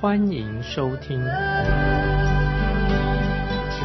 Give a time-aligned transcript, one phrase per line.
[0.00, 1.18] 欢迎收听。
[1.18, 1.28] 亲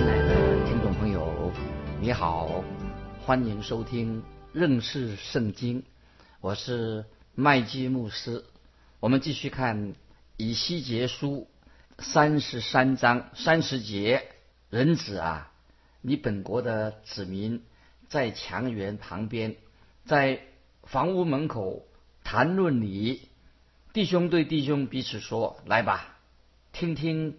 [0.07, 1.51] 爱的听众朋友，
[1.99, 2.63] 你好，
[3.25, 4.23] 欢迎收听
[4.53, 5.83] 认识圣经，
[6.39, 8.45] 我是麦基牧师。
[9.01, 9.93] 我们继续看
[10.37, 11.49] 以西结书
[11.99, 14.23] 三十三章三十节，
[14.69, 15.51] 人子啊，
[15.99, 17.61] 你本国的子民。
[18.07, 19.57] 在墙垣旁边，
[20.05, 20.39] 在
[20.83, 21.85] 房屋门口
[22.23, 23.27] 谈论你，
[23.91, 26.14] 弟兄对弟兄彼此说：“来吧，
[26.77, 27.37] 听听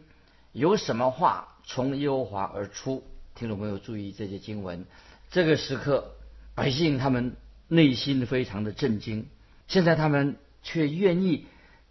[0.52, 3.04] 有什么话从耶和华而出。”
[3.36, 4.86] 听众朋友注意这些经文。
[5.30, 6.16] 这个时刻，
[6.54, 7.36] 百姓他们
[7.68, 9.28] 内心非常的震惊。
[9.68, 11.44] 现在他们却愿意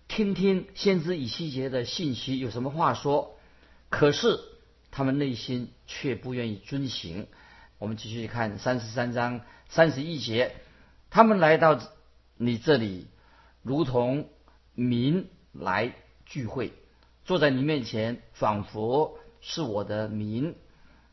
[0.08, 3.38] 听听先知以西结的信息有什么话说，
[3.90, 4.40] 可是
[4.90, 7.28] 他们内心却不愿意遵行。
[7.78, 10.56] 我们继续看三十三章三十一节，
[11.12, 11.80] 他们来到
[12.38, 13.06] 你这里，
[13.62, 14.30] 如同
[14.74, 15.94] 民来
[16.26, 16.74] 聚会，
[17.26, 20.56] 坐在你面前，仿佛是我的民。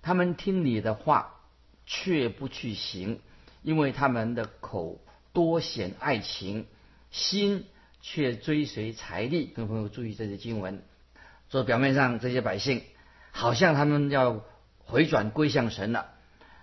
[0.02, 1.40] 他们听你的话，
[1.86, 3.20] 却不去行，
[3.62, 5.00] 因为他们的口
[5.32, 6.66] 多显爱情，
[7.10, 7.64] 心
[8.02, 9.50] 却追随财力。
[9.54, 10.82] 跟朋友注意这些经文，
[11.50, 12.82] 说表面上这些百姓
[13.30, 14.44] 好像他们要
[14.78, 16.10] 回转归向神了。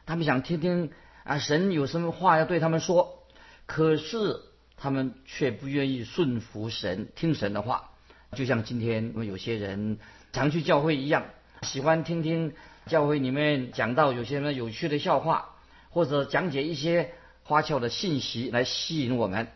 [0.05, 0.91] 他们想听听
[1.23, 3.23] 啊，神有什么话要对他们说，
[3.65, 4.41] 可是
[4.77, 7.89] 他们却不愿意顺服神，听神的话。
[8.33, 9.97] 就像今天我们有些人
[10.31, 11.25] 常去教会一样，
[11.63, 12.53] 喜欢听听
[12.85, 15.55] 教会里面讲到有些什么有趣的笑话，
[15.89, 17.11] 或者讲解一些
[17.43, 19.47] 花俏的信息来吸引我们。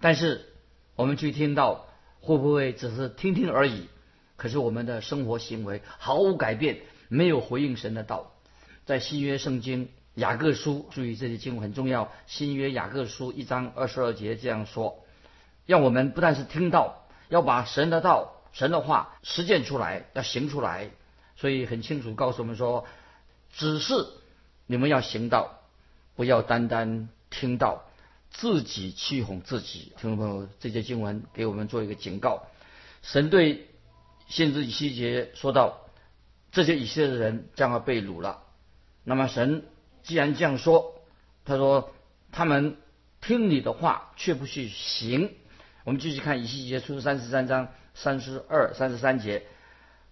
[0.00, 0.46] 但是
[0.96, 1.86] 我们去听到，
[2.20, 3.88] 会不会只是听听而已？
[4.36, 6.78] 可是我们的生活行为毫无改变，
[7.08, 8.32] 没有回应神的道。
[8.86, 12.10] 在新约圣经雅各书，注意这些经文很重要。
[12.26, 15.04] 新约雅各书一章二十二节这样说：，
[15.66, 20.90] 让我们不但是听到，要把神的道、神的话实践出来，要行出来。
[21.36, 22.86] 所以很清楚告诉我们说，
[23.52, 24.06] 只是
[24.66, 25.58] 你们要行道，
[26.14, 27.84] 不要单单听到，
[28.30, 29.92] 自己欺哄自己。
[30.00, 32.46] 听众朋友，这些经文给我们做一个警告。
[33.02, 33.68] 神对
[34.28, 35.80] 先知以西结说道，
[36.52, 38.44] 这些以色列人将要被掳了。
[39.02, 39.66] 那么神
[40.02, 40.94] 既然这样说，
[41.44, 41.92] 他说
[42.30, 42.76] 他们
[43.20, 45.34] 听你的话却不去行。
[45.84, 49.46] 我们继续看以西结书三十三章三十二、三十三节，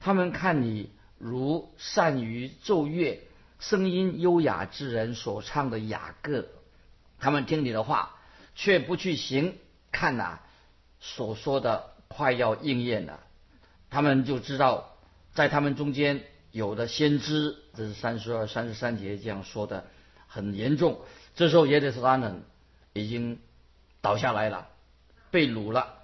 [0.01, 3.27] 他们看你如善于奏乐、
[3.59, 6.47] 声音优雅之人所唱的雅歌，
[7.19, 8.17] 他们听你的话
[8.55, 9.57] 却不去行，
[9.91, 10.41] 看呐，
[11.01, 13.21] 所说的快要应验了，
[13.89, 14.97] 他们就知道
[15.33, 16.23] 在他们中间。
[16.51, 19.87] 有的先知，这是三十二、三十三节这样说的，
[20.27, 21.01] 很严重。
[21.35, 22.43] 这时候耶路撒冷
[22.93, 23.41] 已经
[24.03, 24.69] 倒下来了，
[25.33, 25.99] 被掳了。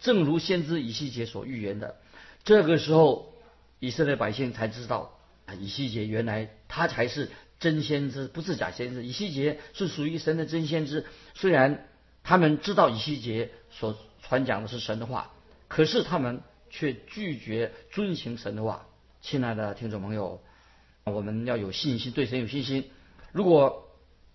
[0.00, 1.96] 正如先知以西结所预言的，
[2.44, 3.32] 这个时候
[3.78, 5.18] 以色列百姓才知道，
[5.58, 9.06] 以西结原来他才是真先知，不是假先知。
[9.06, 11.06] 以西结是属于神的真先知。
[11.32, 11.88] 虽然
[12.22, 15.30] 他们知道以西结所传讲的是神的话，
[15.68, 18.86] 可是他们却拒绝遵行神的话。
[19.22, 20.42] 亲爱的听众朋友，
[21.04, 22.90] 我们要有信心，对神有信心。
[23.32, 23.88] 如果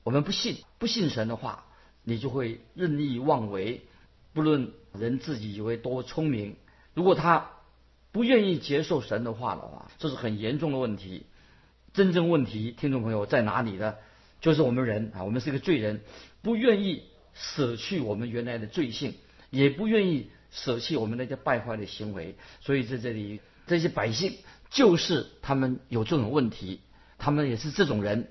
[0.04, 1.66] 我们不信、不信神的话，
[2.04, 3.82] 你就会任意妄为。
[4.34, 6.56] 不论人自己以为多聪明，
[6.94, 7.52] 如果他
[8.12, 11.26] 不愿意接受神的话的话，这是很严重的问题。
[11.94, 13.96] 真正问题，听众朋友在哪里呢？
[14.42, 16.02] 就是我们人啊，我们是个罪人，
[16.42, 17.04] 不愿意
[17.34, 19.16] 舍去我们原来的罪性，
[19.50, 22.36] 也不愿意舍弃我们那些败坏的行为。
[22.62, 24.38] 所以在这里，这些百姓。
[24.72, 26.82] 就是他们有这种问题，
[27.18, 28.28] 他们也是这种人，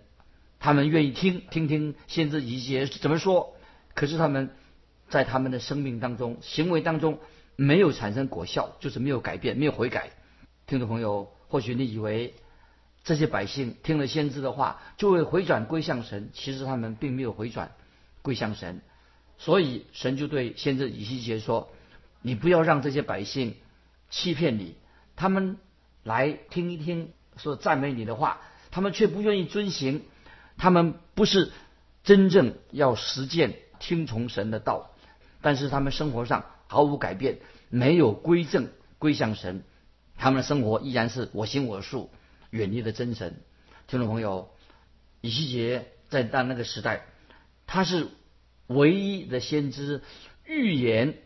[0.60, 3.56] 他们愿意听听听先知一些怎么说，
[3.92, 4.50] 可是他们
[5.08, 7.18] 在他们的生命当中、行为当中
[7.56, 10.10] 没有产生果效，就是没有改变、没有悔改。
[10.66, 12.34] 听众朋友，或许你以为
[13.04, 17.72] 这些百姓听了先知的话就会回转归向神，其实他们并没有回转
[18.22, 18.82] 归向神，
[19.38, 21.70] 所以神就对先知以西结说
[22.22, 23.56] ：“你不要让这些百姓
[24.10, 24.76] 欺骗你，
[25.16, 25.58] 他们。”
[26.04, 28.40] 来听一听说赞美你的话，
[28.70, 30.04] 他们却不愿意遵行，
[30.56, 31.52] 他们不是
[32.02, 34.90] 真正要实践听从神的道，
[35.40, 37.38] 但是他们生活上毫无改变，
[37.68, 38.68] 没有归正
[38.98, 39.62] 归向神。
[40.16, 42.10] 他们的生活依然是我行我素，
[42.50, 43.36] 远离了真神。
[43.86, 44.50] 听众朋友，
[45.20, 47.06] 以西结在当那个时代，
[47.66, 48.08] 他是
[48.66, 50.02] 唯一的先知，
[50.44, 51.18] 预言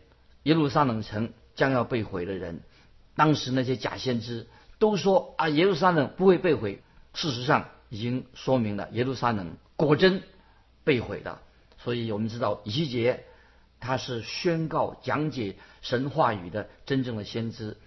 [0.43, 2.61] 耶路撒冷城将要被毁的人。
[3.15, 4.47] 当时那些假先知
[4.79, 6.81] 都说啊，耶路撒冷不会被毁。
[7.13, 10.23] 事实上，已经说明了耶路撒冷果真
[10.83, 11.41] 被毁了。
[11.77, 13.23] 所以我们知道，以西结
[13.83, 17.77] 他是宣告讲解神话语的真正的先知。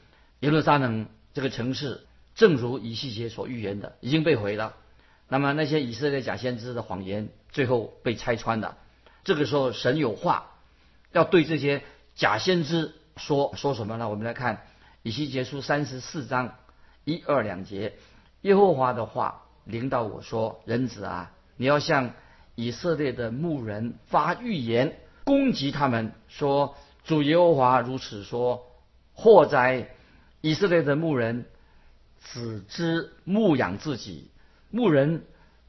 [0.40, 4.76] 耶路撒冷这个城市，正如以西结所预言的，已经被毁了。
[5.28, 8.76] 那么那些以色列假先知的谎言，最后被拆穿了。
[9.25, 10.52] 这个时候，神有话
[11.12, 11.82] 要对这些
[12.14, 14.08] 假先知说，说什么呢？
[14.08, 14.66] 我们来看
[15.02, 16.54] 以西结书三十四章
[17.04, 17.94] 一二两节。
[18.43, 22.12] 耶和华的话领导我说：“人子啊，你要向
[22.54, 28.64] 以色列的牧人发预言，攻击他们，说主耶和华如此说：
[29.12, 29.88] 祸哉！
[30.40, 31.46] 以色列的牧人
[32.20, 34.31] 只知牧养自己，
[34.70, 35.25] 牧人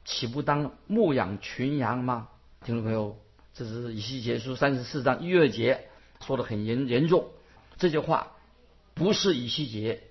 [0.05, 2.29] 岂不当牧养群羊吗？”
[2.63, 3.17] 听众朋友，
[3.55, 5.87] 这是以西结书三十四章一二节
[6.23, 7.25] 说的很严严重。
[7.79, 8.33] 这句话
[8.93, 10.03] 不是以西结。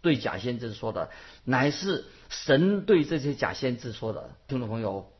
[0.00, 1.10] 对假先知说的，
[1.44, 4.30] 乃是神对这些假先知说的。
[4.46, 5.10] 听众朋友，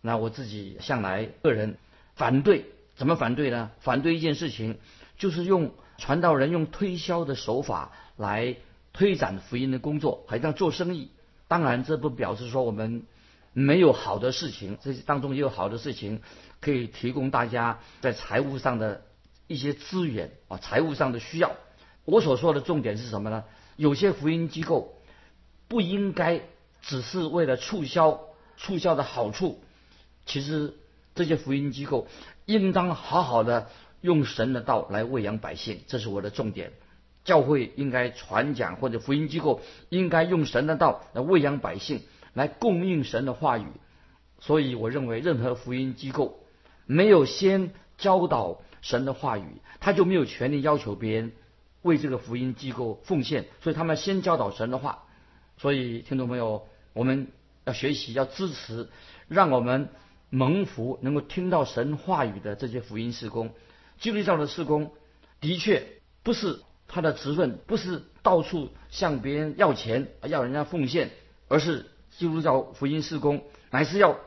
[0.00, 1.76] 那我自己向来个人
[2.14, 3.70] 反对，怎么反对呢？
[3.80, 4.78] 反对一件事情，
[5.18, 8.56] 就是用传道人用推销的手法来
[8.92, 11.10] 推展福音的工作，好像做生意。
[11.48, 13.04] 当然，这不表示说我们
[13.52, 16.22] 没有好的事情，这些当中也有好的事情
[16.60, 19.02] 可以提供大家在财务上的
[19.46, 21.52] 一些资源啊，财务上的需要。
[22.04, 23.44] 我所说的重点是什么呢？
[23.76, 24.94] 有些福音机构
[25.68, 26.40] 不应该
[26.82, 28.20] 只是为了促销
[28.56, 29.62] 促销的好处，
[30.26, 30.74] 其实
[31.14, 32.08] 这些福音机构
[32.46, 33.68] 应当好好的
[34.00, 36.72] 用神的道来喂养百姓，这是我的重点。
[37.24, 42.02] 教会应该传讲，或者福音机构应该用神的道来喂养百姓，
[42.34, 43.66] 来供应神的话语。
[44.40, 46.40] 所以，我认为任何福音机构
[46.86, 51.32] 没有先教导神的话语，他就没有权利要求别人。
[51.82, 55.02] 为这个福音机构奉献，所以他们先教导神的话。
[55.58, 57.26] 所以听众朋友，我们
[57.64, 58.88] 要学习，要支持，
[59.26, 59.88] 让我们
[60.34, 63.52] 蒙福，能够听到神话语的这些福音事工。
[64.00, 64.90] 基督教的事工
[65.42, 65.86] 的确
[66.22, 71.10] 不是他的职分，不是到处向别人要钱，要人家奉献，
[71.48, 71.84] 而是
[72.16, 74.18] 基督教福音事工乃是要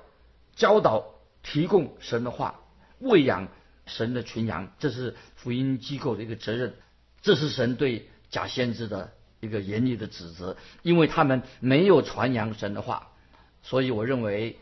[0.56, 2.60] 教导、提供神的话，
[3.00, 3.48] 喂养
[3.88, 6.75] 神的群羊，这是福音机构的一个责任。
[7.24, 13.10] 这是神对假先知的一个严厉的指责，因为他们没有传扬神的话，
[13.63, 14.60] 所以我认为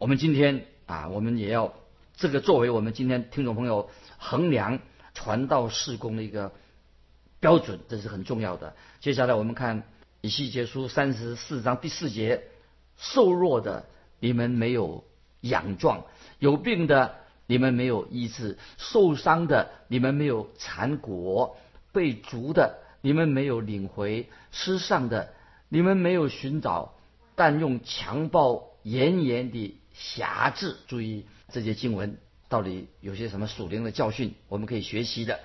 [0.00, 1.74] 我们今天啊，我们也要
[2.16, 4.78] 这个作为我们今天听众朋友衡量
[5.12, 6.52] 传道事工的一个
[7.38, 8.74] 标准，这是很重要的。
[9.00, 9.82] 接下来我们看
[10.22, 12.44] 以西结书三十四章第四节：
[12.96, 13.84] 瘦弱的
[14.20, 15.04] 你们没有
[15.42, 16.04] 养壮，
[16.38, 17.16] 有病的
[17.46, 21.58] 你们没有医治，受伤的你们没有缠裹。
[21.92, 25.34] 被逐的，你们没有领回；失丧的，
[25.68, 26.94] 你们没有寻找。
[27.34, 30.78] 但用强暴严严的辖制。
[30.88, 32.16] 注意这些经文
[32.48, 35.38] 到底有些什么属灵的教训，我们可以学习的。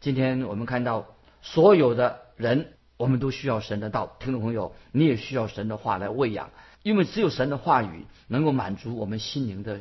[0.00, 4.16] 今天我们看到所有的人，我们都需要神的道。
[4.18, 6.50] 听众朋友，你也需要神的话来喂养，
[6.82, 9.80] 因为只有神的话语能够满足我们心灵的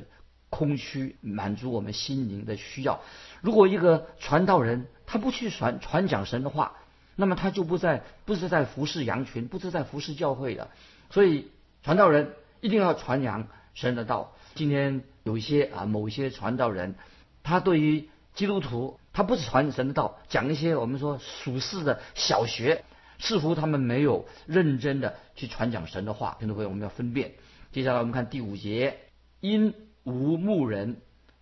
[0.49, 3.01] 空虚，满足我们心灵的需要。
[3.41, 6.75] 如果一个传道人，他不去传传讲神的话，
[7.15, 10.69] 那么他就不在不是在服侍羊群，不是在服侍教会的。
[11.09, 11.49] 所以
[11.83, 13.47] 传道人一定要传扬
[13.79, 14.35] 神的道。
[14.55, 16.95] 今天有一些啊，某一些传道人，
[17.43, 22.83] 他对于基督徒，他不是传神的道，讲一些我们说属世的小学，
[23.19, 26.35] 似乎他们没有认真的去传讲神的话。
[26.39, 27.35] 听众朋友，我们要分辨。
[27.71, 28.99] 接下来我们看第五节：
[29.39, 30.97] 因无牧人，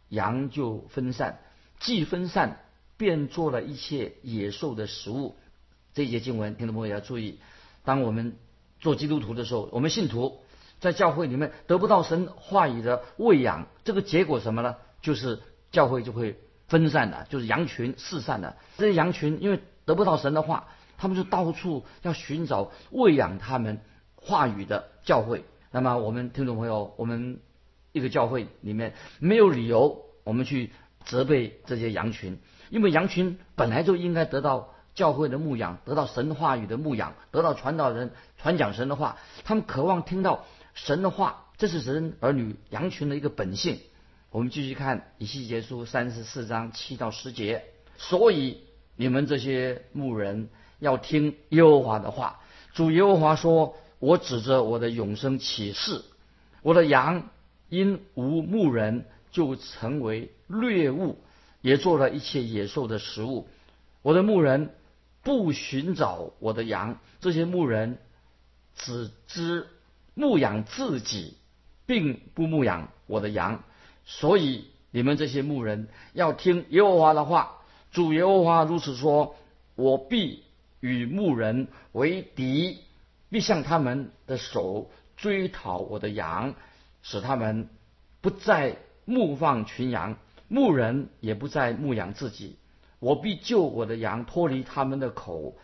[0.10, 1.40] 羊就分散，
[1.80, 2.60] 既分散。
[3.00, 5.36] 便做了一切野兽的食物。
[5.94, 7.38] 这一节经文，听众朋友要注意：
[7.86, 8.36] 当我们
[8.80, 10.42] 做基督徒的时候，我们信徒
[10.80, 14.76] 在教会里面得不到神话语的喂养，这个结果什么呢？
[15.02, 15.40] 就是
[15.72, 18.56] 教会就会分散的，就是羊群四散的。
[18.78, 20.68] 这些羊群因为得不到神的话，
[20.98, 23.80] 他们就到处要寻找喂养他们
[24.16, 25.46] 话语的教会。
[25.72, 27.40] 那么我们听众朋友，我们
[27.92, 30.72] 一个教会里面没有理由我们去
[31.06, 32.40] 责备这些羊群。
[32.70, 39.18] 因为羊群本来就应该得到教会的牧养，得到神话语的牧养，得到传道人传讲神的话。
[39.46, 40.46] 他们渴望听到
[40.78, 43.80] 神的话，这是神儿女羊群的一个本性。
[44.30, 47.66] 我们继续看以西结书三十四章七到十节。
[47.98, 48.62] 所以
[48.96, 52.40] 你们这些牧人要听耶和华的话，
[52.74, 56.04] 主耶和华说：“我指着我的永生起誓，
[56.62, 57.30] 我的羊
[57.70, 61.18] 因无牧人，就成为掠物，
[61.62, 63.50] 也做了一切野兽的食物。
[64.04, 64.76] 我的牧人
[65.24, 67.98] 不寻找我的羊，这些牧人
[68.76, 69.66] 只知
[70.18, 71.38] 牧养自己，
[71.86, 73.64] 并不牧养我的羊。
[74.04, 77.54] 所以你们这些牧人要听耶和华的话。
[77.92, 79.36] 主耶和华如此说：
[79.76, 80.44] 我必
[80.80, 82.80] 与牧人为敌。”
[83.30, 86.56] 必向他们的手追讨我的羊，
[87.04, 87.68] 使他们
[88.22, 92.56] 不再牧放群羊，牧人也不再牧养自己。
[93.00, 95.58] 我必救我的羊脱离他们的口，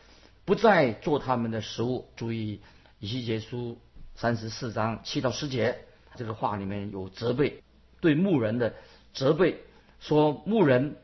[0.44, 2.10] 不再做他们的食物。
[2.18, 2.60] 注意
[3.00, 3.78] 以西结书
[4.15, 5.79] 三十四章七到十节，
[6.15, 7.63] 这个话里面有责备，
[8.01, 8.74] 对牧人的
[9.13, 9.58] 责备，
[10.00, 10.98] 说牧人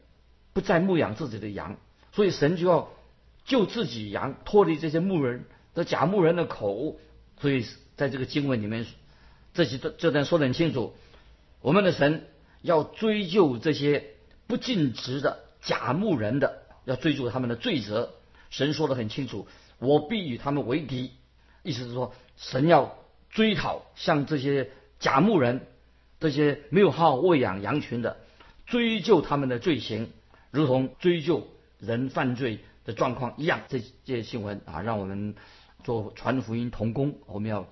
[0.54, 1.78] 不再牧养自己的羊，
[2.12, 2.90] 所以神就要
[3.46, 5.46] 救自己羊脱离这些牧人。
[5.76, 6.98] 的假牧人的口，
[7.40, 8.88] 所以在这个经文里面，
[9.54, 10.96] 这些这段说得很清楚。
[11.62, 12.28] 我们的神
[12.64, 14.16] 要追究这些
[14.48, 18.16] 不尽职的假牧人的，要追究他们的罪责。
[18.50, 19.48] 神说得很清楚，
[19.78, 21.12] 我必与他们为敌。
[21.62, 22.98] 意思是说，神要
[23.30, 24.70] 追讨像这些
[25.00, 25.68] 假牧人、
[26.20, 28.18] 这些没有好好喂养羊群的，
[28.66, 30.10] 追究他们的罪行，
[30.52, 31.48] 如同追究
[31.80, 33.62] 人犯罪的状况一样。
[33.68, 35.36] 这这些新闻啊，让我们。
[35.82, 37.66] 做传福音同工，我们要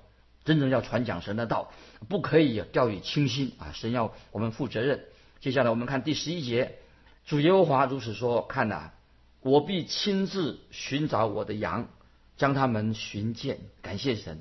[0.46, 1.74] 真正要传讲神的道，
[2.08, 3.74] 不可以掉以轻心啊！
[3.74, 5.04] 神要我们负责任。
[5.42, 6.78] 接下来我们看第十一节，
[7.26, 8.92] 主耶和华如此说：看呐，
[9.42, 11.90] 我必亲自寻找我的羊，
[12.38, 13.60] 将他们寻见。
[13.82, 14.40] 感谢神，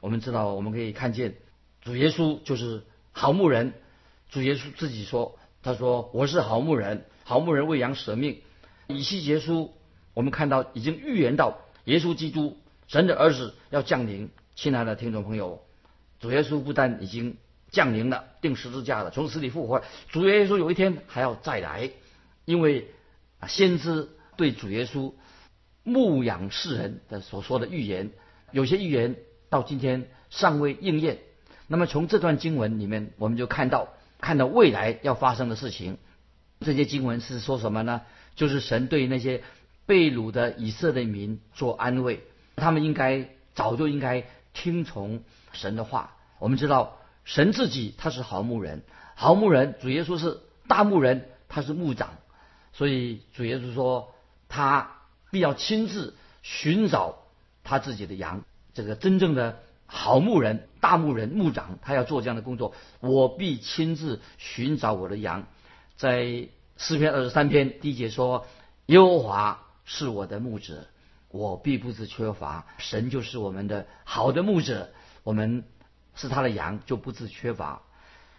[0.00, 1.36] 我们知道我们可以看见
[1.82, 3.72] 主耶稣就是好牧人。
[4.30, 8.40] 主耶稣自己说：“他说我是好牧人，好牧人为羊舍命。”
[8.88, 9.72] 以西结书
[10.14, 12.56] 我们看到已经预言到耶稣基督。
[12.88, 15.60] 神的儿子要降临，亲爱的听众朋友，
[16.20, 17.36] 主耶稣不但已经
[17.72, 19.82] 降临了，定十字架了，从死里复活。
[20.08, 21.90] 主耶稣有一天还要再来，
[22.44, 22.86] 因为，
[23.48, 25.14] 先知对主耶稣
[25.82, 28.12] 牧养世人的所说的预言，
[28.52, 29.16] 有些预言
[29.56, 31.20] 到今天尚未应验。
[31.66, 33.88] 那么从这段经文里面，我们就看到
[34.20, 35.96] 看到未来要发生的事情。
[36.60, 38.02] 这些经文是说什么呢？
[38.34, 39.42] 就是神对那些
[39.86, 42.22] 被掳的以色列民做安慰。
[42.54, 45.22] 他们应该早就应该听从
[45.52, 46.16] 神的话。
[46.38, 48.82] 我们知道神自己他是好牧人，
[49.14, 52.10] 好牧人主耶稣是大牧人，他是牧长，
[52.74, 54.12] 所以主耶稣说
[54.50, 54.98] 他
[55.30, 57.24] 必要亲自寻找
[57.64, 58.44] 他自己的羊。
[58.76, 62.74] 这个真正的好牧人、大牧人、牧长，他要做这样的工作。
[63.00, 65.46] 我必亲自寻找我的羊。
[65.96, 68.46] 在诗篇二十三篇第一节说
[68.84, 70.86] ：“耶和华是我的牧者。”
[71.28, 74.90] 我必不致缺乏，神就是我们的好的牧者，
[75.22, 75.64] 我们
[76.14, 77.82] 是他的羊，就不致缺乏。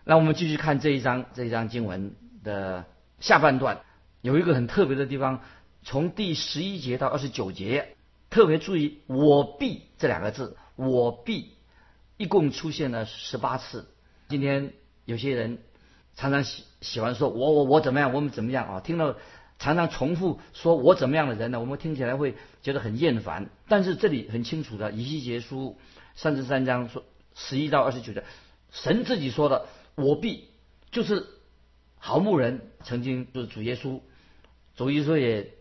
[0.04, 2.86] 那我们继续看这一章，这一章经文的
[3.20, 3.82] 下半段，
[4.22, 5.42] 有一个很特别的地方，
[5.84, 7.97] 从第十一节到二十九节，
[8.30, 11.52] 特别注意“我必”这两个字，“我必”
[12.18, 13.88] 一共出现了十八次。
[14.30, 14.74] 今天
[15.06, 15.60] 有些人
[16.16, 19.16] 常常喜喜欢说“我我我怎么样，我们怎么样”啊，听到。
[19.60, 21.60] 常常重复说我怎么样的人呢？
[21.60, 23.50] 我们听起来会觉得很厌烦。
[23.68, 25.80] 但是这里很清楚的，以西结书
[26.14, 27.04] 三十三章说
[27.34, 28.24] 十一到二十九节，
[28.70, 29.66] 神自己说的，
[29.96, 30.50] 我必
[30.92, 31.26] 就是
[31.98, 34.02] 好牧人，曾经就是主耶稣，
[34.76, 35.54] 主耶稣也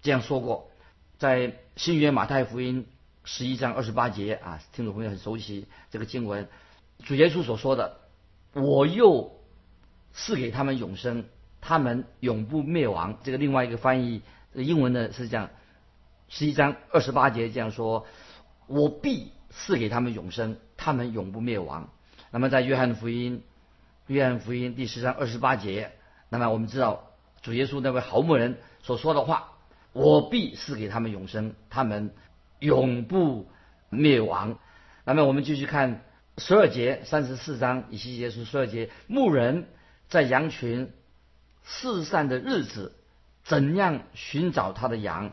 [0.00, 0.70] 这样说过，
[1.24, 2.86] 在新约马太福音
[3.24, 6.48] 十一章二十八节啊，听众朋友很熟悉这个经文，
[7.02, 7.96] 主耶稣所说的，
[8.52, 9.32] 我又
[10.12, 11.24] 赐给他们永生。
[11.62, 13.18] 他们永不灭亡。
[13.22, 14.20] 这个另外一个翻译，
[14.52, 15.48] 英文呢是这样：
[16.28, 18.04] 十一章二十八节这样说
[18.68, 21.88] ：“我必赐给他们永生，他们永不灭亡。”
[22.32, 23.42] 那么在约翰福音，
[24.08, 25.92] 约翰福音第十章二十八节，
[26.28, 29.52] 那么我们知道主耶稣那位好牧人所说的话
[29.94, 32.14] ：“我必赐给他们永生，他们
[32.58, 33.48] 永不
[33.88, 34.58] 灭亡。”
[35.06, 36.02] 那么我们继续看
[36.36, 39.66] 十二节三十四章以西结书十二节，牧人
[40.10, 40.92] 在羊群。
[41.66, 42.94] 四散的日子，
[43.42, 45.32] 怎样寻找他的羊？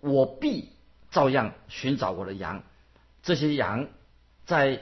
[0.00, 0.70] 我必
[1.12, 2.64] 照样寻找我的羊。
[3.22, 3.86] 这些羊
[4.44, 4.80] 在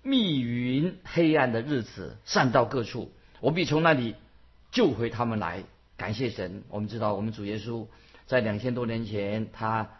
[0.00, 4.14] 密云黑暗的日子散到各处，我必从那里
[4.70, 5.64] 救回他们来。
[5.96, 6.62] 感谢神！
[6.68, 7.86] 我们知道，我们主耶稣
[8.26, 9.90] 在两千多年前，他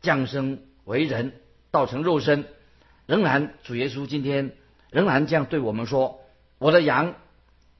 [0.00, 1.32] 降生为人，
[1.70, 2.46] 道成肉身，
[3.06, 4.52] 仍然主耶稣今天
[4.90, 6.20] 仍然这样对我们说
[6.58, 7.14] ：“我的羊。”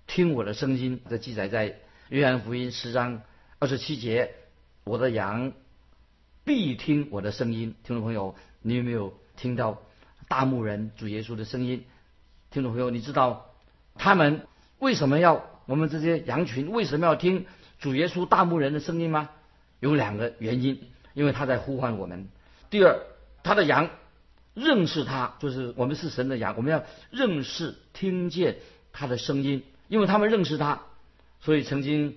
[0.07, 1.79] 听我的声音，这记载在
[2.11, 3.23] 约翰福音十章
[3.59, 4.35] 二十七节。
[4.85, 5.55] 我的羊
[6.45, 7.75] 必听我的声音。
[7.85, 9.81] 听众朋友，你有没有听到
[10.29, 11.87] 大牧人主耶稣的声音？
[12.51, 13.47] 听众朋友，你知道
[13.95, 14.47] 他们
[14.79, 17.47] 为什么要我们这些羊群为什么要听
[17.79, 19.31] 主耶稣大牧人的声音吗？
[19.81, 20.81] 有两个原因，
[21.13, 22.29] 因为他在呼唤我们。
[22.71, 23.01] 第二，
[23.43, 23.91] 他的羊
[24.55, 28.57] 认识他，就是我们是神的羊，我们要认识、听见
[28.93, 30.83] 他的声音，因为他们认识他，
[31.41, 32.17] 所以曾经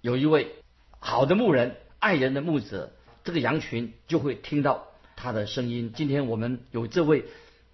[0.00, 0.54] 有一位
[0.98, 2.92] 好的牧人、爱人的牧者，
[3.24, 5.92] 这个羊群就会听到他的声音。
[5.94, 7.24] 今天我们有这位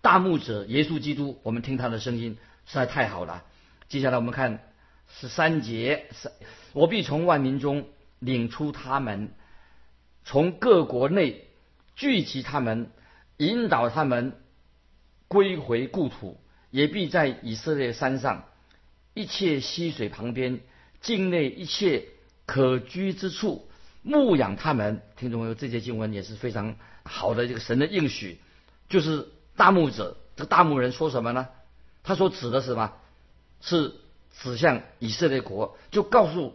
[0.02, 2.36] 大牧者耶稣基督，我们听他的声音
[2.66, 3.44] 实在太好了。
[3.88, 4.60] 接下来我们看
[5.08, 6.06] 十三节：
[6.72, 7.86] 我必从万民中。
[8.18, 9.28] 领出他们，
[10.24, 11.44] 从各国内
[11.96, 12.90] 聚集他们，
[13.36, 14.32] 引导他们
[15.28, 18.46] 归回故土，也必在以色列山上
[19.12, 20.60] 一切溪水旁边
[21.02, 22.06] 境内一切
[22.46, 23.68] 可居之处
[24.00, 25.02] 牧养他们。
[25.16, 28.40] 听众朋友，这节经文也是非常好的这个神的应许，
[28.88, 31.48] 就是大牧者这个大牧人说什么呢？
[32.02, 32.94] 他说指的是什么？
[33.60, 33.92] 是
[34.40, 36.54] 指向以色列国，就告诉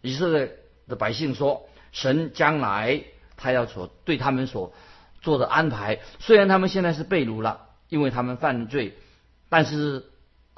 [0.00, 0.56] 以色列。
[0.88, 3.02] 的百姓说：“神将来
[3.36, 4.72] 他要所对他们所
[5.20, 8.96] 做的安排，虽然他们现在是被掳了，因为他们犯罪，
[9.48, 10.04] 但是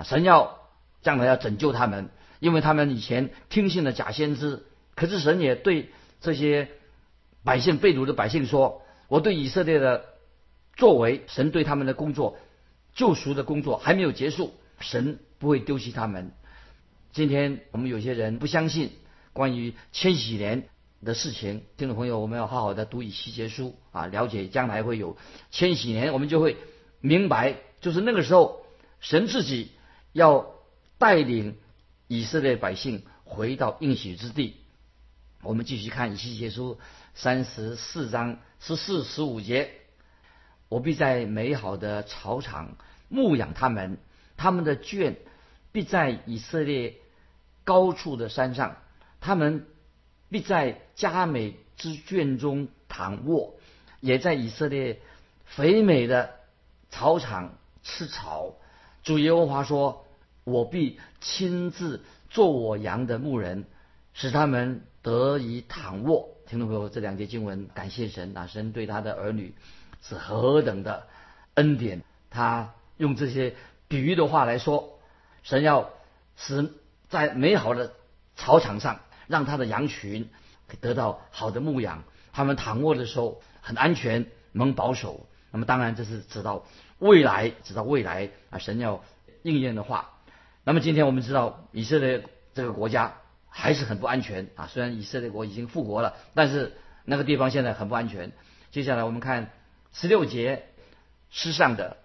[0.04, 0.58] 神要
[1.00, 2.10] 将来要拯救他们，
[2.40, 4.66] 因为他们以前听信了假先知。
[4.94, 5.88] 可是神也对
[6.20, 6.68] 这些
[7.42, 10.04] 百姓被掳的百姓说：我对以色列的
[10.76, 12.36] 作为，神对他们的工作，
[12.94, 16.32] 救赎的工作还没有结束，神不会丢弃他们。
[17.12, 18.90] 今天我们有些人不相信。”
[19.34, 20.68] 关于千禧年
[21.04, 25.16] 的事情，听众朋友，我们要好好的读以西结书啊，了解将来会有
[25.52, 26.56] 千禧年，我们就会
[27.00, 28.66] 明白，就是那个时候，
[28.98, 29.70] 神自己
[30.12, 30.54] 要
[30.98, 31.56] 带领
[32.08, 34.56] 以色列百姓回到应许之地。
[35.42, 36.80] 我们继续看以西结书
[37.14, 39.70] 三十四章十四十五节：
[40.68, 42.76] 我必在美好的草场
[43.08, 43.98] 牧养他们，
[44.36, 45.16] 他们的圈
[45.70, 46.96] 必在以色列
[47.68, 48.78] 高处的山上。
[49.20, 49.66] 他们
[50.30, 53.56] 必在佳美之圈中躺卧，
[54.00, 55.00] 也在以色列
[55.44, 56.30] 肥美的
[56.88, 58.54] 草场吃草。
[59.02, 60.06] 主耶和华说
[60.44, 63.66] ：“我必亲自做我羊的牧人，
[64.14, 68.46] 使他们得以躺卧。”听众朋友，这两节经文，感谢神啊！
[68.46, 69.54] 神对他的儿女
[70.00, 71.06] 是何等的
[71.54, 72.02] 恩典。
[72.30, 73.54] 他用这些
[73.88, 74.98] 比喻的话来说，
[75.42, 75.90] 神要
[76.36, 76.72] 使
[77.08, 77.94] 在美好的
[78.36, 79.00] 草场上。
[79.28, 80.30] 让他的羊群
[80.80, 85.26] 得到好的牧养，他们躺卧的时候很安全，能保守。
[85.50, 86.64] 那么当然这是指到
[86.98, 89.04] 未来，指到未来啊，神要
[89.42, 90.14] 应验的话。
[90.64, 93.18] 那么今天我们知道以色列这个国家
[93.50, 98.32] 还是很不安全啊，虽然以色列国已经复国了，但是那个地方现在很不安全。
[98.70, 99.50] 接下来我们看
[99.92, 100.64] 十六节，
[101.28, 101.98] 失上的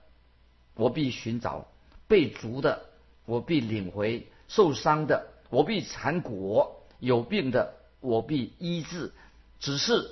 [0.75, 1.69] 我必寻找，
[2.09, 2.87] 被逐的
[3.23, 6.79] 我必领回，受伤的我必缠裹。
[6.99, 9.11] 有病的我必医治，
[9.59, 10.09] 只是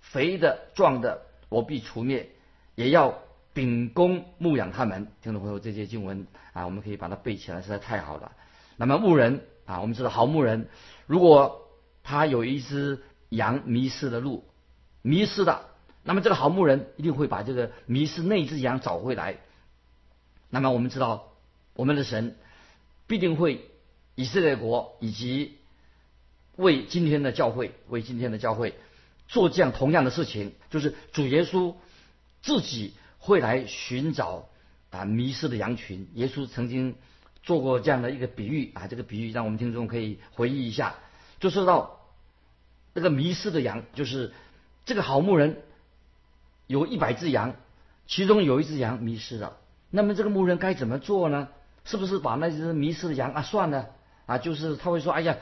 [0.00, 2.30] 肥的壮的我必除灭，
[2.76, 3.18] 也要
[3.52, 5.08] 秉公牧养他们。
[5.22, 8.30] 听众朋友，这些经文啊，我们可以把它背起来，实在太好了。
[8.76, 10.68] 那么牧人啊，我们知道好牧人，
[11.06, 11.68] 如果
[12.04, 14.44] 他有一只羊迷失了路，
[15.02, 15.66] 迷失了，
[16.04, 19.38] 那么这个好牧人一定会把这个迷失那只羊找回来。
[20.48, 21.32] 那么我们知道，
[21.74, 22.36] 我们的神
[23.08, 23.68] 必定会
[24.20, 25.56] 以色列国以及。
[26.56, 28.74] 为今天的教会，为今天的教会
[29.28, 31.74] 做这样同样的事情，就是主耶稣
[32.42, 34.50] 自己会来寻找
[34.90, 36.06] 啊迷失的羊群。
[36.16, 36.96] 耶稣曾经
[37.42, 40.96] 做过这样的一个比喻啊，这个比喻让我们听众可以回忆一下，
[41.38, 42.00] 就说到
[42.92, 44.34] 那个迷失的羊，就是
[44.84, 45.62] 这个好牧人
[46.66, 47.54] 有一百只羊，
[48.06, 49.56] 其中有一只羊迷失了，
[49.88, 51.48] 那么这个牧人该怎么做呢？
[51.86, 53.94] 是不是把那只迷失的羊啊算了
[54.30, 54.38] 啊？
[54.38, 55.36] 就是他会说，哎呀。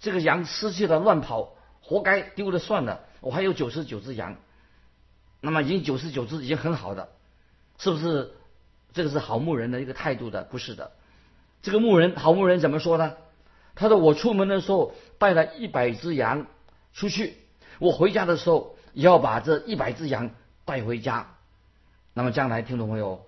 [0.00, 3.00] 这个羊失去了乱跑，活该丢了算了。
[3.20, 4.36] 我还有九十九只羊，
[5.40, 7.08] 那么已经九十九只已经很好的，
[7.78, 8.32] 是不是？
[8.92, 10.90] 这个是好牧人的一个态度的，不是的。
[11.62, 13.14] 这个牧人好牧人怎么说呢？
[13.76, 16.46] 他说：“我出门的时候带了一百只羊
[16.92, 17.38] 出去，
[17.78, 20.32] 我回家的时候也要把这一百只羊
[20.66, 21.34] 带回家。
[22.12, 23.24] 那么将来听众朋友，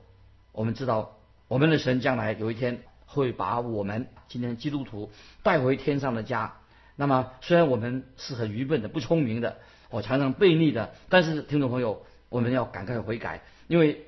[0.52, 1.16] 我们知道
[1.48, 5.10] 我们的神将来有一天。”会把我们今天基督徒
[5.42, 6.56] 带回天上的家。
[6.96, 9.58] 那么，虽然我们是很愚笨的、不聪明的，
[9.90, 14.06] 我常常悖逆的，但是听众朋友，我们要赶快悔改，因为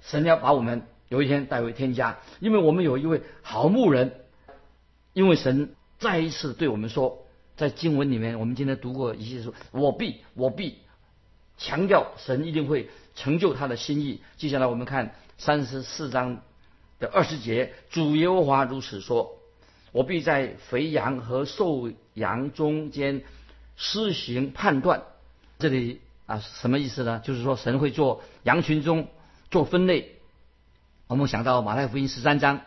[0.00, 2.18] 神要把我们有一天带回天家。
[2.40, 4.12] 因为我们有一位好牧人，
[5.12, 7.24] 因为神再一次对我们说，
[7.56, 10.78] 在经文里面，我们今天读过一些说：“我必，我必
[11.56, 14.20] 强调神一定会成就他的心意。
[14.36, 16.42] 接下来我们看三十四章
[16.98, 19.38] 的二十节，主耶和华如此说
[19.92, 23.22] ：“我必在肥羊和瘦羊中间
[23.76, 25.02] 施行判断。”
[25.58, 27.20] 这里啊，什么意思呢？
[27.24, 29.08] 就是说神会做羊群中
[29.50, 30.16] 做分类。
[31.06, 32.62] 我们想到马太福音十三章，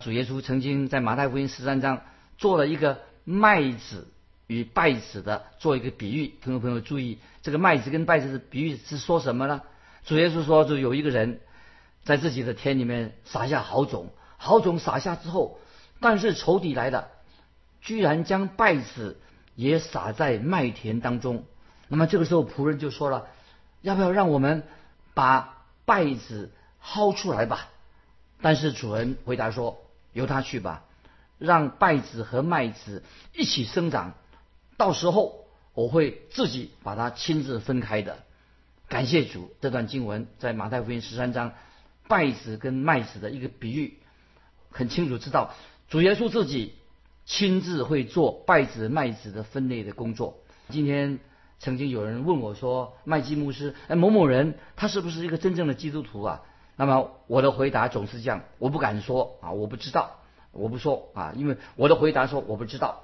[0.00, 2.02] 主耶稣曾经在马太福音十三章
[2.38, 4.08] 做了一个麦子。
[4.46, 9.62] 与稗子的做一个比喻，听众朋友注意，这个麦子跟稗子的比喻是说什么呢？
[10.04, 11.40] 主耶稣说，就有一个人
[12.04, 15.58] 在自己的田里面撒下好种，好种撒下之后，
[16.00, 17.08] 但是仇敌来了，
[17.80, 19.18] 居然将稗子
[19.54, 21.44] 也撒在麦田当中。
[21.88, 23.26] 那么这个时候仆人就说了，
[23.80, 24.64] 要不要让我们
[25.14, 27.68] 把稗子薅出来吧？
[28.40, 30.84] 但是主人回答说，由他去吧，
[31.38, 34.14] 让稗子和麦子一起生长。
[34.76, 38.18] 到时候我会自己把它亲自分开的。
[38.88, 41.52] 感谢主，这段经文在马太福音十三章，
[42.08, 43.98] 稗子跟麦子的一个比喻，
[44.70, 45.54] 很清楚知道
[45.88, 46.74] 主耶稣自己
[47.24, 50.38] 亲自会做稗子麦子的分类的工作。
[50.68, 51.18] 今天
[51.58, 56.42] 曾经有人问我说：“麦基牧师，哎，某某人他是不是一个真正的基督徒啊？”
[56.76, 60.18] 那么我的回答总是这样：我不敢说啊，我不知道，
[60.52, 63.02] 我不说啊，因为我的回答说我不知道。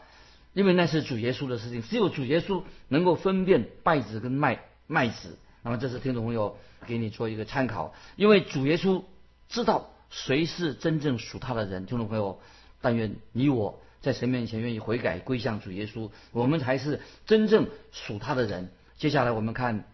[0.53, 4.59] 因为那是主耶稣的事情，只有主耶稣能够分辨稗子跟麦
[4.89, 5.39] 麦子。
[5.63, 9.03] 那么这是听众朋友给你做一个参考，因为主耶稣
[9.49, 11.87] 知道谁是真正属他的人。
[11.87, 12.41] 听众朋友，
[12.81, 18.73] 但愿你我在神面前愿意悔改归向主耶稣，我们才是真正属他的人。
[18.99, 19.85] 接下来我们看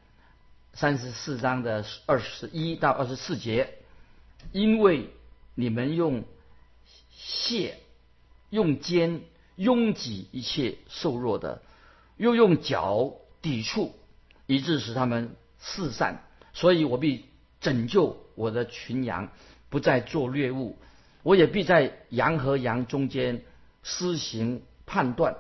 [0.72, 3.74] 三十四章的二十一到二十四节，
[4.52, 5.10] 因为
[5.54, 6.24] 你们用
[7.10, 7.78] 蟹
[8.50, 9.22] 用肩。
[9.56, 11.62] 拥挤一切瘦弱的，
[12.18, 13.94] 又用脚抵触，
[14.44, 16.22] 以致使他们四散。
[16.52, 17.26] 所以我必
[17.60, 19.28] 拯救我的群羊，
[19.68, 20.78] 不再做猎物。
[21.22, 23.42] 我也必在羊和羊中间
[23.82, 25.36] 施行判断。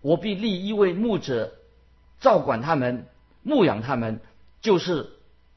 [0.00, 1.54] 我必立一位牧者，
[2.20, 3.06] 照管他们，
[3.42, 4.20] 牧养他们，
[4.60, 5.10] 就是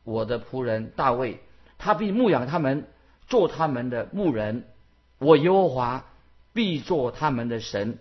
[0.04, 1.40] 我的仆人大卫。
[1.78, 2.88] 他必牧养他们，
[3.28, 4.68] 做他们的牧人。
[5.20, 6.06] 我耶和华。
[6.54, 8.00] 必做他们的神，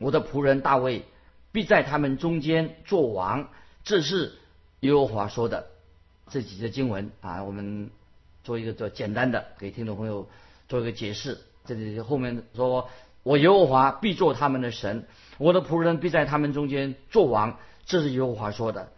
[0.00, 1.04] 我的仆人大卫
[1.52, 3.48] 必在他们中间做王。
[3.84, 4.32] 这是
[4.80, 5.66] 耶和华说的。
[6.30, 7.90] 这几节经文啊，我们
[8.44, 10.28] 做一个做简单的给听众朋友
[10.68, 11.38] 做一个解释。
[11.64, 12.88] 这里后面说，
[13.22, 15.06] 我耶和华必做他们的神，
[15.38, 17.58] 我的仆人必在他们中间做王。
[17.84, 18.92] 这是耶和华说的。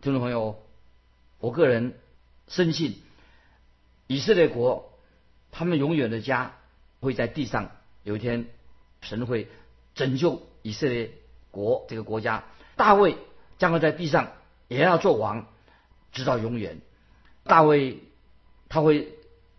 [0.00, 0.62] 听众朋友，
[1.40, 1.94] 我个人
[2.46, 3.02] 深信，
[4.06, 4.92] 以色列国
[5.50, 6.54] 他们永远的家
[7.00, 7.72] 会在地上。
[8.04, 8.46] 有一天，
[9.02, 9.48] 神会
[9.94, 11.10] 拯救以色列
[11.50, 12.44] 国这个国家。
[12.76, 13.16] 大卫
[13.58, 14.32] 将会在地上
[14.70, 15.46] 也要做王，
[16.12, 16.78] 直到永远。
[17.42, 17.98] 大卫
[18.68, 19.08] 他会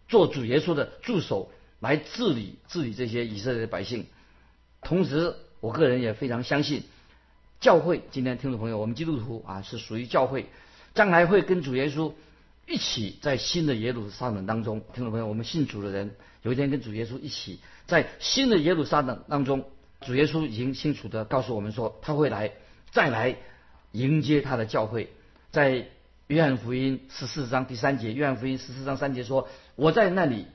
[0.07, 4.05] 做主耶稣的助手，来治理治理这些以色列的百姓。
[4.81, 6.83] 同时，我个人也非常相信，
[7.59, 10.45] 教会今天听众朋友，我们基督徒啊是属于教会，
[10.95, 12.13] 将来会跟主耶稣
[12.65, 14.81] 一起在新的耶路撒冷当中。
[14.93, 16.15] 听众朋友，我们信主的人。
[16.41, 19.65] 有一天跟主耶稣一起在新的耶路撒冷当中，
[19.99, 22.53] 主耶稣已经清楚的告诉我们说，他会来
[22.91, 23.37] 再来
[23.91, 25.09] 迎接他的教会。
[25.51, 25.87] 在
[26.27, 30.45] 约翰福音十四章第三节，约翰福音十四章三节说：“我在那里，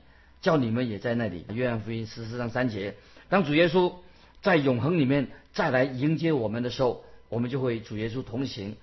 [0.41, 2.95] 叫你们也在那里。”约翰福音十四章三节，
[3.29, 3.93] 当主耶稣
[4.41, 8.75] 在永恒里面再来迎接我们的时候，我们就会主耶稣同行，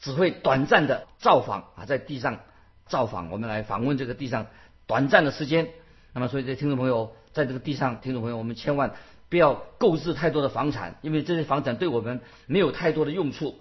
[0.00, 2.40] 只会短暂的造访啊，在地上
[2.86, 4.46] 造访，我们来访问这个地上
[4.86, 5.68] 短暂的时间。
[6.12, 8.94] 那么，所以这听众朋友，在这个地上，听众朋友，我们千万
[9.34, 13.58] 不要购置太多的房产，因为这些房产对我们没有太多的用处。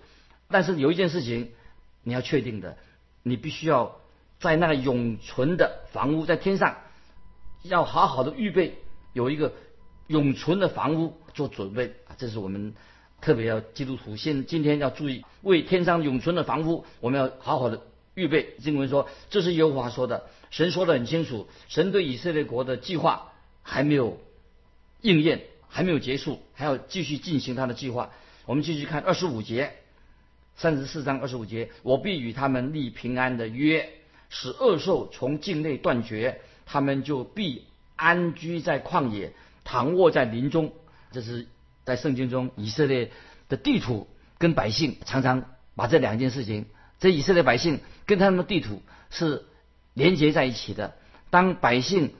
[0.47, 1.49] 但是有一件事情
[2.03, 2.77] 你要确定的，
[3.23, 3.99] 你必须要
[4.39, 6.77] 在那个永存的房屋在天上，
[7.63, 8.77] 要好好的预备
[9.13, 9.51] 有一个
[10.05, 12.13] 永存的房屋做准备啊！
[12.19, 12.75] 这是我们
[13.19, 17.81] 特别要基督徒现今天要注意，为天上永存的房屋，我们要好好的
[18.13, 18.53] 预备。
[18.59, 20.27] 经文说，这是耶和华说的。
[20.51, 23.31] 神说的很清楚，神对以色列国的计划
[23.63, 24.19] 还没有
[25.01, 25.41] 应验，
[25.73, 28.11] 还没有结束，还要继续进行他的计划。
[28.45, 29.73] 我们继续看二十五节，
[30.55, 33.89] 三十四章二十五节，我必与他们立平安的约，
[34.29, 39.33] 使恶兽从境内断绝，他们就必安居在旷野，
[39.63, 40.71] 躺卧在林中。
[41.11, 41.47] 这是
[41.83, 43.11] 在圣经中以色列
[43.49, 44.07] 的地图
[44.37, 45.43] 跟百姓常常
[45.75, 46.67] 把这两件事情，
[46.99, 49.45] 这以色列百姓跟他们的地图是。
[49.95, 50.95] 连接在一起的。
[51.29, 52.15] 当百姓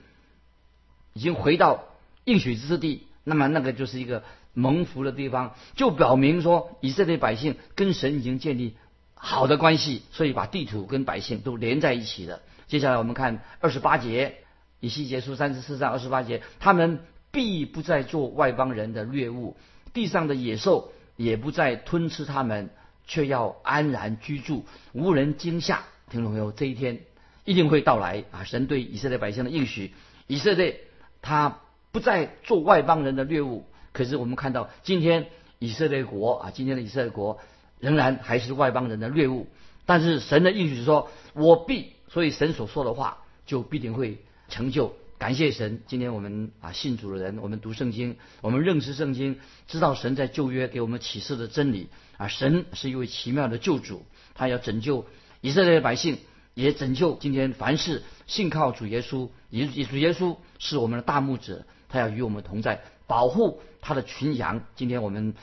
[1.12, 1.86] 已经回到
[2.24, 8.76] 应许之地，那么那个就是一个蒙福的地方，就表明说以色列百姓跟神已经建立
[9.14, 12.42] 好的关系，所以把地土跟百姓都连在一起的。
[12.66, 14.36] 接下来我们看二十八节，
[14.80, 19.56] 以西结书三十四章二十八节，他们必不再做外邦人的掠物，
[19.92, 22.70] 地上的野兽也不再吞吃他们，
[23.06, 25.84] 却要安然居住，无人惊吓。
[26.10, 27.00] 听众朋友，这一天
[27.44, 28.44] 一定会到来啊！
[28.44, 29.94] 神对以色列百姓的应许，
[30.26, 30.80] 以色列
[31.22, 31.60] 他
[31.94, 33.66] 不再做外邦人的猎物。
[33.92, 35.28] 可是我们看到今天
[35.60, 37.38] 以色列国啊，今天的以色列国
[37.78, 39.46] 仍然还是外邦人的猎物。
[39.86, 44.96] 但是神的应许是说，我必，所以神所说的话就必定会成就。
[45.18, 54.04] 感谢神，今天我们啊信主的人，我们读圣经，我们认识圣经，知道神在旧约给我们启示的真理啊，神是一位奇妙的救主，
[54.34, 55.06] 他要拯救
[55.40, 56.18] 以色列的百姓，
[56.54, 64.62] 也拯救今天凡是信靠主耶稣，以主耶稣是我们的大牧者，他要与我们同在，保护他的群羊。
[64.74, 65.34] 今天我们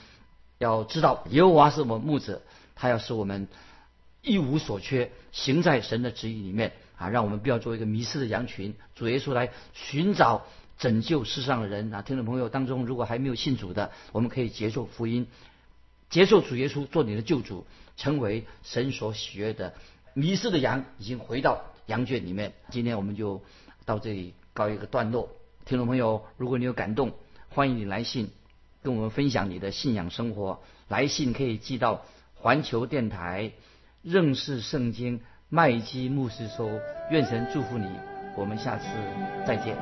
[0.58, 2.42] 要知道，耶和华是我们牧者，
[2.76, 3.48] 他要使我们。
[4.24, 7.10] 一无所缺，行在神的旨意里面啊！
[7.10, 8.76] 让我们不要做一个迷失的羊群。
[8.94, 10.46] 主耶稣来寻找
[10.78, 12.04] 拯救世上的人啊！
[12.04, 15.26] 听众朋友当中，如果还没有信主的，我们可以接受福音，
[16.12, 17.66] 接受主耶稣做你的救主，
[17.98, 19.74] 成为神所喜悦的
[20.14, 22.54] 迷失的羊，已经回到羊圈里面。
[22.70, 23.42] 今天我们就
[23.86, 25.30] 到这里告一个段落。
[25.66, 27.12] 听众朋友，如果你有感动，
[27.50, 28.32] 欢迎你来信
[28.82, 30.62] 跟我们分享你的信仰生活。
[30.88, 32.04] 来信可以寄到
[32.36, 33.52] 环球电台。
[34.02, 36.80] 认识圣经，麦基牧师说
[37.12, 37.88] ：“愿神祝福你，
[38.36, 38.86] 我们下次
[39.46, 39.78] 再见。”